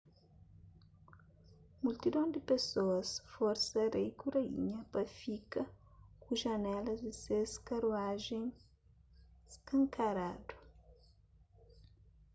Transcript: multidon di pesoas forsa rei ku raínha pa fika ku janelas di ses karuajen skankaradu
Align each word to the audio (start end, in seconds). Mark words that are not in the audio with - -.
multidon 1.83 2.27
di 2.31 2.39
pesoas 2.51 3.09
forsa 3.33 3.81
rei 3.95 4.09
ku 4.19 4.27
raínha 4.35 4.79
pa 4.91 5.01
fika 5.19 5.63
ku 6.23 6.31
janelas 6.41 6.99
di 7.05 7.13
ses 7.23 7.51
karuajen 7.67 8.45
skankaradu 9.53 10.55